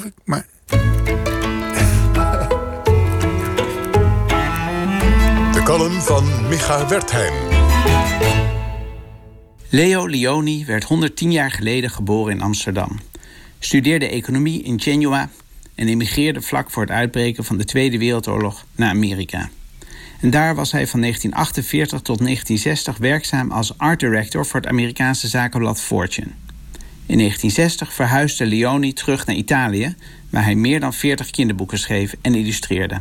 geloof 0.00 0.04
ik. 0.04 0.12
Maar... 0.24 0.46
De 5.52 5.62
column 5.64 6.00
van 6.00 6.48
Micha 6.48 6.88
Wertheim. 6.88 7.32
Leo 9.68 10.06
Leoni 10.06 10.64
werd 10.64 10.84
110 10.84 11.32
jaar 11.32 11.50
geleden 11.50 11.90
geboren 11.90 12.32
in 12.32 12.42
Amsterdam. 12.42 12.98
Studeerde 13.58 14.08
economie 14.08 14.62
in 14.62 14.80
Genua 14.80 15.28
en 15.74 15.88
emigreerde 15.88 16.40
vlak 16.40 16.70
voor 16.70 16.82
het 16.82 16.90
uitbreken 16.90 17.44
van 17.44 17.58
de 17.58 17.64
Tweede 17.64 17.98
Wereldoorlog 17.98 18.64
naar 18.76 18.90
Amerika. 18.90 19.50
En 20.20 20.30
daar 20.30 20.54
was 20.54 20.72
hij 20.72 20.86
van 20.86 21.00
1948 21.00 22.00
tot 22.00 22.18
1960 22.18 22.96
werkzaam 22.96 23.50
als 23.50 23.78
art 23.78 24.00
director 24.00 24.46
voor 24.46 24.60
het 24.60 24.68
Amerikaanse 24.68 25.28
zakenblad 25.28 25.80
Fortune. 25.80 26.30
In 27.10 27.18
1960 27.18 27.92
verhuisde 27.92 28.46
Leoni 28.46 28.92
terug 28.92 29.26
naar 29.26 29.36
Italië, 29.36 29.94
waar 30.30 30.44
hij 30.44 30.54
meer 30.54 30.80
dan 30.80 30.94
40 30.94 31.30
kinderboeken 31.30 31.78
schreef 31.78 32.14
en 32.20 32.34
illustreerde. 32.34 33.00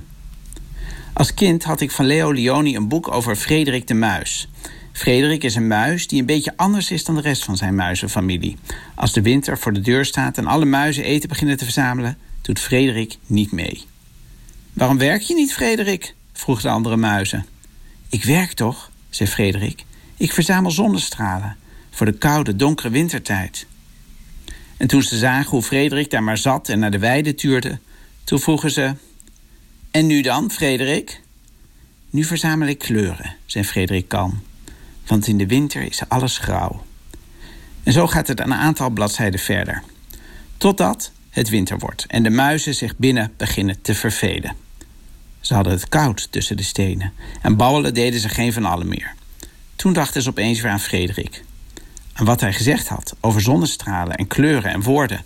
Als 1.13 1.33
kind 1.33 1.63
had 1.63 1.81
ik 1.81 1.91
van 1.91 2.05
Leo 2.05 2.31
Leoni 2.31 2.75
een 2.75 2.87
boek 2.87 3.11
over 3.11 3.35
Frederik 3.35 3.87
de 3.87 3.93
Muis. 3.93 4.49
Frederik 4.91 5.43
is 5.43 5.55
een 5.55 5.67
muis 5.67 6.07
die 6.07 6.19
een 6.19 6.25
beetje 6.25 6.53
anders 6.55 6.91
is 6.91 7.03
dan 7.03 7.15
de 7.15 7.21
rest 7.21 7.43
van 7.43 7.57
zijn 7.57 7.75
muizenfamilie. 7.75 8.57
Als 8.95 9.13
de 9.13 9.21
winter 9.21 9.57
voor 9.57 9.73
de 9.73 9.81
deur 9.81 10.05
staat 10.05 10.37
en 10.37 10.47
alle 10.47 10.65
muizen 10.65 11.03
eten 11.03 11.29
beginnen 11.29 11.57
te 11.57 11.63
verzamelen, 11.63 12.17
doet 12.41 12.59
Frederik 12.59 13.17
niet 13.25 13.51
mee. 13.51 13.85
Waarom 14.73 14.97
werk 14.97 15.21
je 15.21 15.33
niet, 15.33 15.53
Frederik? 15.53 16.15
vroeg 16.33 16.61
de 16.61 16.69
andere 16.69 16.97
muizen. 16.97 17.45
Ik 18.09 18.23
werk 18.23 18.53
toch, 18.53 18.91
zei 19.09 19.29
Frederik. 19.29 19.85
Ik 20.17 20.33
verzamel 20.33 20.71
zonnestralen 20.71 21.57
voor 21.89 22.05
de 22.05 22.17
koude, 22.17 22.55
donkere 22.55 22.89
wintertijd. 22.89 23.67
En 24.79 24.87
toen 24.87 25.03
ze 25.03 25.17
zagen 25.17 25.49
hoe 25.49 25.61
Frederik 25.61 26.09
daar 26.09 26.23
maar 26.23 26.37
zat 26.37 26.69
en 26.69 26.79
naar 26.79 26.91
de 26.91 26.99
weide 26.99 27.35
tuurde, 27.35 27.79
toen 28.23 28.39
vroegen 28.39 28.71
ze: 28.71 28.93
En 29.91 30.07
nu 30.07 30.21
dan, 30.21 30.51
Frederik? 30.51 31.21
Nu 32.09 32.23
verzamel 32.23 32.67
ik 32.67 32.77
kleuren, 32.77 33.35
zei 33.45 33.63
Frederik 33.65 34.07
kalm. 34.07 34.41
Want 35.07 35.27
in 35.27 35.37
de 35.37 35.47
winter 35.47 35.81
is 35.81 36.01
alles 36.07 36.37
grauw. 36.37 36.85
En 37.83 37.93
zo 37.93 38.07
gaat 38.07 38.27
het 38.27 38.39
een 38.39 38.53
aantal 38.53 38.89
bladzijden 38.89 39.39
verder. 39.39 39.83
Totdat 40.57 41.11
het 41.29 41.49
winter 41.49 41.79
wordt 41.79 42.05
en 42.07 42.23
de 42.23 42.29
muizen 42.29 42.75
zich 42.75 42.97
binnen 42.97 43.33
beginnen 43.37 43.81
te 43.81 43.95
vervelen. 43.95 44.55
Ze 45.39 45.53
hadden 45.53 45.73
het 45.73 45.89
koud 45.89 46.31
tussen 46.31 46.57
de 46.57 46.63
stenen 46.63 47.13
en 47.41 47.57
bouwelen 47.57 47.93
deden 47.93 48.19
ze 48.19 48.29
geen 48.29 48.53
van 48.53 48.65
allen 48.65 48.87
meer. 48.87 49.13
Toen 49.75 49.93
dachten 49.93 50.21
ze 50.21 50.29
opeens 50.29 50.61
weer 50.61 50.71
aan 50.71 50.79
Frederik. 50.79 51.43
Aan 52.13 52.25
wat 52.25 52.41
hij 52.41 52.53
gezegd 52.53 52.87
had 52.87 53.15
over 53.19 53.41
zonnestralen 53.41 54.15
en 54.15 54.27
kleuren 54.27 54.71
en 54.71 54.81
woorden. 54.81 55.25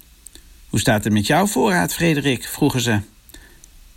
Hoe 0.69 0.79
staat 0.79 1.03
het 1.03 1.13
met 1.13 1.27
jouw 1.27 1.47
voorraad, 1.47 1.93
Frederik? 1.93 2.43
vroegen 2.45 2.81
ze. 2.81 2.99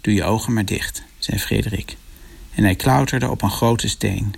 Doe 0.00 0.14
je 0.14 0.24
ogen 0.24 0.52
maar 0.52 0.64
dicht, 0.64 1.02
zei 1.18 1.38
Frederik. 1.38 1.96
En 2.54 2.64
hij 2.64 2.74
klauterde 2.74 3.30
op 3.30 3.42
een 3.42 3.50
grote 3.50 3.88
steen. 3.88 4.34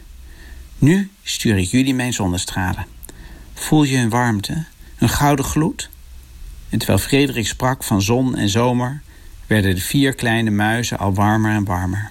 Nu 0.79 1.11
stuur 1.23 1.59
ik 1.59 1.69
jullie 1.69 1.95
mijn 1.95 2.13
zonnestralen. 2.13 2.87
Voel 3.55 3.83
je 3.83 3.97
hun 3.97 4.09
warmte, 4.09 4.65
hun 4.95 5.09
gouden 5.09 5.45
gloed? 5.45 5.91
En 6.69 6.79
terwijl 6.79 6.99
Frederik 6.99 7.47
sprak 7.47 7.85
van 7.85 8.03
zon 8.03 8.37
en 8.37 8.49
zomer, 8.49 9.03
werden 9.47 9.75
de 9.75 9.81
vier 9.81 10.15
kleine 10.15 10.51
muizen 10.51 10.99
al 10.99 11.15
warmer 11.15 11.53
en 11.53 11.65
warmer. 11.65 12.11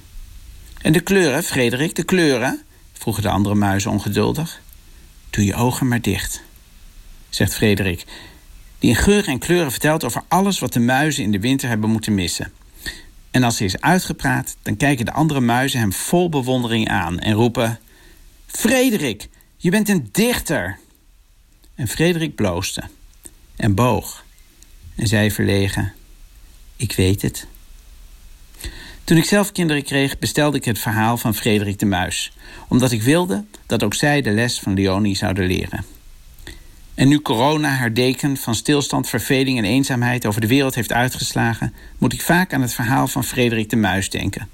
En 0.81 0.93
de 0.93 0.99
kleuren, 0.99 1.43
Frederik, 1.43 1.95
de 1.95 2.03
kleuren? 2.03 2.61
vroegen 2.93 3.23
de 3.23 3.29
andere 3.29 3.55
muizen 3.55 3.91
ongeduldig. 3.91 4.61
Doe 5.29 5.45
je 5.45 5.55
ogen 5.55 5.87
maar 5.87 6.01
dicht, 6.01 6.41
zegt 7.29 7.53
Frederik, 7.53 8.05
die 8.79 8.89
in 8.89 8.95
geuren 8.95 9.33
en 9.33 9.39
kleuren 9.39 9.71
vertelt 9.71 10.03
over 10.03 10.23
alles 10.27 10.59
wat 10.59 10.73
de 10.73 10.79
muizen 10.79 11.23
in 11.23 11.31
de 11.31 11.39
winter 11.39 11.69
hebben 11.69 11.89
moeten 11.89 12.13
missen. 12.15 12.51
En 13.31 13.43
als 13.43 13.57
hij 13.57 13.67
is 13.67 13.81
uitgepraat, 13.81 14.57
dan 14.61 14.77
kijken 14.77 15.05
de 15.05 15.13
andere 15.13 15.39
muizen 15.39 15.79
hem 15.79 15.93
vol 15.93 16.29
bewondering 16.29 16.89
aan 16.89 17.19
en 17.19 17.33
roepen: 17.33 17.79
Frederik, 18.45 19.29
je 19.57 19.69
bent 19.69 19.89
een 19.89 20.09
dichter! 20.11 20.77
En 21.75 21.87
Frederik 21.87 22.35
bloosde 22.35 22.83
en 23.55 23.75
boog 23.75 24.25
en 24.95 25.07
zei 25.07 25.31
verlegen: 25.31 25.93
Ik 26.75 26.93
weet 26.95 27.21
het. 27.21 27.47
Toen 29.07 29.17
ik 29.17 29.25
zelf 29.25 29.51
kinderen 29.51 29.83
kreeg, 29.83 30.19
bestelde 30.19 30.57
ik 30.57 30.65
het 30.65 30.79
verhaal 30.79 31.17
van 31.17 31.35
Frederik 31.35 31.79
de 31.79 31.85
Muis, 31.85 32.31
omdat 32.67 32.91
ik 32.91 33.01
wilde 33.01 33.45
dat 33.65 33.83
ook 33.83 33.93
zij 33.93 34.21
de 34.21 34.31
les 34.31 34.59
van 34.59 34.73
Leonie 34.73 35.15
zouden 35.15 35.45
leren. 35.45 35.85
En 36.95 37.07
nu 37.07 37.21
corona 37.21 37.69
haar 37.69 37.93
deken 37.93 38.37
van 38.37 38.55
stilstand, 38.55 39.09
verveling 39.09 39.57
en 39.57 39.63
eenzaamheid 39.63 40.25
over 40.25 40.41
de 40.41 40.47
wereld 40.47 40.75
heeft 40.75 40.91
uitgeslagen, 40.91 41.73
moet 41.97 42.13
ik 42.13 42.21
vaak 42.21 42.53
aan 42.53 42.61
het 42.61 42.73
verhaal 42.73 43.07
van 43.07 43.23
Frederik 43.23 43.69
de 43.69 43.75
Muis 43.75 44.09
denken. 44.09 44.49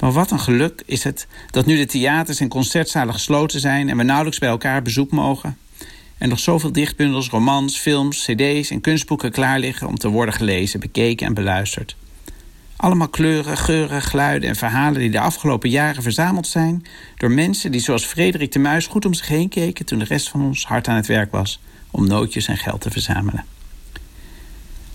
Maar 0.00 0.12
wat 0.12 0.30
een 0.30 0.40
geluk 0.40 0.82
is 0.86 1.04
het 1.04 1.26
dat 1.50 1.66
nu 1.66 1.76
de 1.76 1.86
theaters 1.86 2.40
en 2.40 2.48
concertzalen 2.48 3.14
gesloten 3.14 3.60
zijn 3.60 3.88
en 3.88 3.96
we 3.96 4.02
nauwelijks 4.02 4.38
bij 4.38 4.48
elkaar 4.48 4.82
bezoek 4.82 5.10
mogen. 5.10 5.56
En 6.18 6.28
nog 6.28 6.38
zoveel 6.38 6.72
dichtbundels, 6.72 7.28
romans, 7.28 7.78
films, 7.78 8.24
cd's 8.24 8.70
en 8.70 8.80
kunstboeken 8.80 9.32
klaar 9.32 9.58
liggen 9.58 9.86
om 9.86 9.98
te 9.98 10.08
worden 10.08 10.34
gelezen, 10.34 10.80
bekeken 10.80 11.26
en 11.26 11.34
beluisterd. 11.34 11.96
Allemaal 12.78 13.08
kleuren, 13.08 13.56
geuren, 13.56 14.02
geluiden 14.02 14.48
en 14.48 14.56
verhalen 14.56 15.00
die 15.00 15.10
de 15.10 15.20
afgelopen 15.20 15.70
jaren 15.70 16.02
verzameld 16.02 16.46
zijn 16.46 16.84
door 17.16 17.30
mensen 17.30 17.72
die 17.72 17.80
zoals 17.80 18.04
Frederik 18.04 18.52
de 18.52 18.58
Muis 18.58 18.86
goed 18.86 19.04
om 19.04 19.14
zich 19.14 19.28
heen 19.28 19.48
keken 19.48 19.84
toen 19.84 19.98
de 19.98 20.04
rest 20.04 20.28
van 20.28 20.42
ons 20.42 20.66
hard 20.66 20.88
aan 20.88 20.96
het 20.96 21.06
werk 21.06 21.30
was 21.30 21.60
om 21.90 22.06
nootjes 22.06 22.48
en 22.48 22.56
geld 22.56 22.80
te 22.80 22.90
verzamelen. 22.90 23.44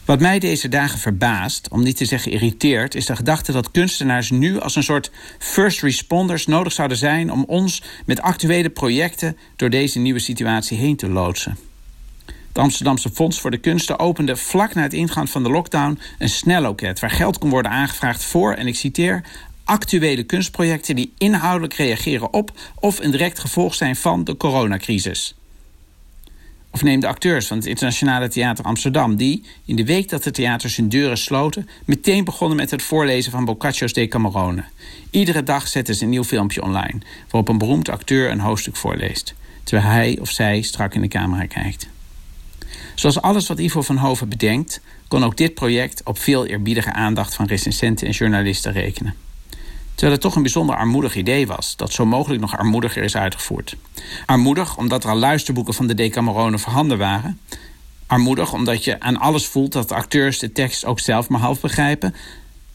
Wat 0.05 0.19
mij 0.19 0.39
deze 0.39 0.69
dagen 0.69 0.99
verbaast, 0.99 1.69
om 1.69 1.83
niet 1.83 1.97
te 1.97 2.05
zeggen 2.05 2.31
irriteert, 2.31 2.95
is 2.95 3.05
de 3.05 3.15
gedachte 3.15 3.51
dat 3.51 3.71
kunstenaars 3.71 4.29
nu 4.29 4.59
als 4.59 4.75
een 4.75 4.83
soort 4.83 5.11
first 5.39 5.81
responders 5.81 6.45
nodig 6.45 6.73
zouden 6.73 6.97
zijn 6.97 7.31
om 7.31 7.43
ons 7.47 7.83
met 8.05 8.21
actuele 8.21 8.69
projecten 8.69 9.37
door 9.55 9.69
deze 9.69 9.99
nieuwe 9.99 10.19
situatie 10.19 10.77
heen 10.77 10.95
te 10.95 11.09
loodsen. 11.09 11.57
Het 12.53 12.61
Amsterdamse 12.61 13.09
Fonds 13.09 13.39
voor 13.39 13.51
de 13.51 13.57
Kunsten 13.57 13.99
opende 13.99 14.35
vlak 14.35 14.73
na 14.73 14.81
het 14.81 14.93
ingaan 14.93 15.27
van 15.27 15.43
de 15.43 15.49
lockdown 15.49 15.99
een 16.19 16.29
snelloket 16.29 16.99
waar 16.99 17.09
geld 17.09 17.37
kon 17.37 17.49
worden 17.49 17.71
aangevraagd 17.71 18.23
voor, 18.23 18.53
en 18.53 18.67
ik 18.67 18.75
citeer, 18.75 19.23
actuele 19.63 20.23
kunstprojecten 20.23 20.95
die 20.95 21.13
inhoudelijk 21.17 21.73
reageren 21.73 22.33
op 22.33 22.51
of 22.79 22.99
een 22.99 23.11
direct 23.11 23.39
gevolg 23.39 23.73
zijn 23.73 23.95
van 23.95 24.23
de 24.23 24.37
coronacrisis. 24.37 25.35
Of 26.71 26.83
neem 26.83 26.99
de 26.99 27.07
acteurs 27.07 27.47
van 27.47 27.57
het 27.57 27.65
Internationale 27.65 28.27
Theater 28.27 28.65
Amsterdam, 28.65 29.15
die 29.15 29.43
in 29.65 29.75
de 29.75 29.85
week 29.85 30.09
dat 30.09 30.23
de 30.23 30.31
theaters 30.31 30.75
hun 30.75 30.89
deuren 30.89 31.17
sloten, 31.17 31.69
meteen 31.85 32.23
begonnen 32.23 32.57
met 32.57 32.71
het 32.71 32.81
voorlezen 32.81 33.31
van 33.31 33.45
Boccaccio's 33.45 33.93
Decamerone. 33.93 34.63
Iedere 35.09 35.43
dag 35.43 35.67
zetten 35.67 35.95
ze 35.95 36.03
een 36.03 36.09
nieuw 36.09 36.23
filmpje 36.23 36.61
online, 36.61 36.99
waarop 37.29 37.47
een 37.47 37.57
beroemd 37.57 37.89
acteur 37.89 38.29
een 38.29 38.39
hoofdstuk 38.39 38.75
voorleest, 38.75 39.33
terwijl 39.63 39.87
hij 39.87 40.17
of 40.21 40.29
zij 40.29 40.61
strak 40.61 40.93
in 40.93 41.01
de 41.01 41.07
camera 41.07 41.45
kijkt. 41.45 41.91
Zoals 42.95 43.21
alles 43.21 43.47
wat 43.47 43.59
Ivo 43.59 43.81
van 43.81 43.97
Hoven 43.97 44.29
bedenkt, 44.29 44.81
kon 45.07 45.23
ook 45.23 45.37
dit 45.37 45.53
project 45.53 46.01
op 46.03 46.17
veel 46.19 46.45
eerbiedige 46.45 46.93
aandacht 46.93 47.35
van 47.35 47.45
recensenten 47.45 48.07
en 48.07 48.13
journalisten 48.13 48.71
rekenen. 48.71 49.15
Terwijl 49.93 50.11
het 50.11 50.21
toch 50.21 50.35
een 50.35 50.41
bijzonder 50.41 50.75
armoedig 50.75 51.15
idee 51.15 51.47
was, 51.47 51.75
dat 51.75 51.91
zo 51.91 52.05
mogelijk 52.05 52.41
nog 52.41 52.57
armoediger 52.57 53.03
is 53.03 53.15
uitgevoerd. 53.15 53.75
Armoedig 54.25 54.77
omdat 54.77 55.03
er 55.03 55.09
al 55.09 55.17
luisterboeken 55.17 55.73
van 55.73 55.87
de 55.87 55.93
Decamerone 55.93 56.57
voorhanden 56.59 56.97
waren. 56.97 57.39
Armoedig 58.07 58.53
omdat 58.53 58.83
je 58.83 58.99
aan 58.99 59.17
alles 59.17 59.45
voelt 59.45 59.71
dat 59.71 59.89
de 59.89 59.95
acteurs 59.95 60.39
de 60.39 60.51
tekst 60.51 60.85
ook 60.85 60.99
zelf 60.99 61.29
maar 61.29 61.39
half 61.39 61.59
begrijpen. 61.59 62.15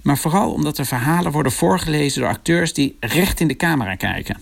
Maar 0.03 0.19
vooral 0.19 0.53
omdat 0.53 0.79
er 0.79 0.87
verhalen 0.87 1.33
worden 1.33 1.53
voorgelezen 1.53 2.21
door 2.21 2.31
acteurs 2.31 2.73
die 2.73 2.97
recht 3.01 3.41
in 3.41 3.49
de 3.49 3.57
camera 3.57 3.95
kijken. 3.95 4.37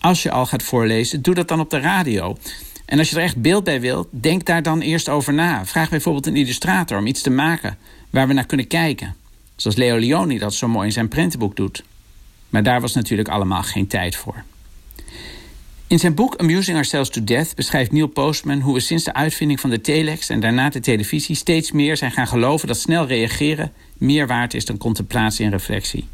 Als 0.00 0.22
je 0.22 0.30
al 0.30 0.46
gaat 0.46 0.62
voorlezen, 0.62 1.22
doe 1.22 1.34
dat 1.34 1.48
dan 1.48 1.60
op 1.60 1.70
de 1.70 1.80
radio. 1.80 2.36
En 2.92 2.98
als 2.98 3.10
je 3.10 3.16
er 3.16 3.22
echt 3.22 3.42
beeld 3.42 3.64
bij 3.64 3.80
wilt, 3.80 4.08
denk 4.10 4.44
daar 4.44 4.62
dan 4.62 4.80
eerst 4.80 5.08
over 5.08 5.34
na. 5.34 5.66
Vraag 5.66 5.90
bijvoorbeeld 5.90 6.26
een 6.26 6.36
illustrator 6.36 6.98
om 6.98 7.06
iets 7.06 7.22
te 7.22 7.30
maken 7.30 7.78
waar 8.10 8.26
we 8.26 8.32
naar 8.32 8.46
kunnen 8.46 8.66
kijken. 8.66 9.14
Zoals 9.56 9.76
Leo 9.76 9.98
Leoni 9.98 10.38
dat 10.38 10.54
zo 10.54 10.68
mooi 10.68 10.86
in 10.86 10.92
zijn 10.92 11.08
prentenboek 11.08 11.56
doet. 11.56 11.84
Maar 12.48 12.62
daar 12.62 12.80
was 12.80 12.94
natuurlijk 12.94 13.28
allemaal 13.28 13.62
geen 13.62 13.86
tijd 13.86 14.16
voor. 14.16 14.44
In 15.86 15.98
zijn 15.98 16.14
boek 16.14 16.36
Amusing 16.36 16.76
Ourselves 16.76 17.08
to 17.08 17.24
Death 17.24 17.54
beschrijft 17.54 17.92
Neil 17.92 18.06
Postman 18.06 18.60
hoe 18.60 18.74
we 18.74 18.80
sinds 18.80 19.04
de 19.04 19.14
uitvinding 19.14 19.60
van 19.60 19.70
de 19.70 19.80
telex 19.80 20.28
en 20.28 20.40
daarna 20.40 20.70
de 20.70 20.80
televisie 20.80 21.36
steeds 21.36 21.72
meer 21.72 21.96
zijn 21.96 22.12
gaan 22.12 22.26
geloven 22.26 22.68
dat 22.68 22.78
snel 22.78 23.06
reageren 23.06 23.72
meer 23.94 24.26
waard 24.26 24.54
is 24.54 24.64
dan 24.64 24.78
contemplatie 24.78 25.44
en 25.44 25.50
reflectie. 25.50 26.08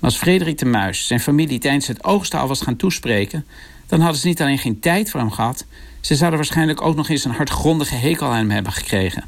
Als 0.00 0.16
Frederik 0.16 0.58
de 0.58 0.64
Muis 0.64 1.06
zijn 1.06 1.20
familie 1.20 1.58
tijdens 1.58 1.86
het 1.86 2.04
oogsten 2.04 2.38
al 2.38 2.48
was 2.48 2.60
gaan 2.60 2.76
toespreken, 2.76 3.46
dan 3.86 4.00
hadden 4.00 4.20
ze 4.20 4.26
niet 4.26 4.40
alleen 4.40 4.58
geen 4.58 4.80
tijd 4.80 5.10
voor 5.10 5.20
hem 5.20 5.30
gehad, 5.30 5.64
ze 6.00 6.14
zouden 6.14 6.38
waarschijnlijk 6.38 6.80
ook 6.80 6.96
nog 6.96 7.08
eens 7.08 7.24
een 7.24 7.30
hardgrondige 7.30 7.94
hekel 7.94 8.26
aan 8.26 8.36
hem 8.36 8.50
hebben 8.50 8.72
gekregen. 8.72 9.24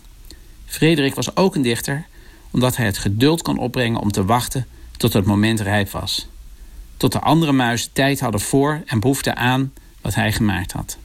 Frederik 0.66 1.14
was 1.14 1.36
ook 1.36 1.54
een 1.54 1.62
dichter, 1.62 2.06
omdat 2.50 2.76
hij 2.76 2.86
het 2.86 2.98
geduld 2.98 3.42
kon 3.42 3.58
opbrengen 3.58 4.00
om 4.00 4.10
te 4.10 4.24
wachten 4.24 4.66
tot 4.96 5.12
het 5.12 5.24
moment 5.24 5.60
rijp 5.60 5.90
was. 5.90 6.28
Tot 6.96 7.12
de 7.12 7.20
andere 7.20 7.52
muizen 7.52 7.92
tijd 7.92 8.20
hadden 8.20 8.40
voor 8.40 8.82
en 8.86 9.00
behoefte 9.00 9.34
aan 9.34 9.72
wat 10.00 10.14
hij 10.14 10.32
gemaakt 10.32 10.72
had. 10.72 10.98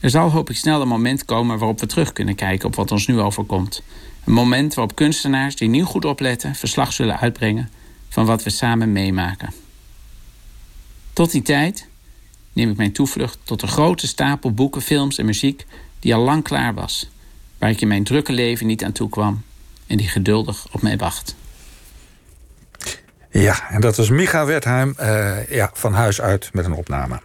Er 0.00 0.10
zal 0.10 0.30
hoop 0.30 0.50
ik 0.50 0.56
snel 0.56 0.80
een 0.80 0.88
moment 0.88 1.24
komen 1.24 1.58
waarop 1.58 1.80
we 1.80 1.86
terug 1.86 2.12
kunnen 2.12 2.34
kijken 2.34 2.68
op 2.68 2.74
wat 2.74 2.92
ons 2.92 3.06
nu 3.06 3.20
overkomt. 3.20 3.82
Een 4.24 4.32
moment 4.32 4.74
waarop 4.74 4.96
kunstenaars 4.96 5.56
die 5.56 5.68
nu 5.68 5.82
goed 5.82 6.04
opletten 6.04 6.54
verslag 6.54 6.92
zullen 6.92 7.18
uitbrengen 7.18 7.70
van 8.10 8.26
wat 8.26 8.42
we 8.42 8.50
samen 8.50 8.92
meemaken. 8.92 9.52
Tot 11.12 11.30
die 11.30 11.42
tijd 11.42 11.88
neem 12.52 12.70
ik 12.70 12.76
mijn 12.76 12.92
toevlucht 12.92 13.38
tot 13.42 13.62
een 13.62 13.68
grote 13.68 14.06
stapel 14.06 14.52
boeken, 14.52 14.82
films 14.82 15.18
en 15.18 15.26
muziek 15.26 15.66
die 15.98 16.14
al 16.14 16.22
lang 16.22 16.42
klaar 16.42 16.74
was, 16.74 17.10
waar 17.58 17.70
ik 17.70 17.80
in 17.80 17.88
mijn 17.88 18.04
drukke 18.04 18.32
leven 18.32 18.66
niet 18.66 18.84
aan 18.84 18.92
toe 18.92 19.08
kwam 19.08 19.42
en 19.86 19.96
die 19.96 20.08
geduldig 20.08 20.66
op 20.72 20.82
mij 20.82 20.96
wacht. 20.96 21.34
Ja, 23.30 23.70
en 23.70 23.80
dat 23.80 23.96
was 23.96 24.08
Micha 24.08 24.44
Wertheim 24.46 24.94
uh, 25.00 25.50
ja, 25.50 25.70
van 25.72 25.92
huis 25.92 26.20
uit 26.20 26.50
met 26.52 26.64
een 26.64 26.72
opname. 26.72 27.20